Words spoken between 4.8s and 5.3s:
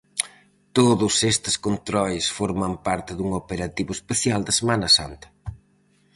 Santa.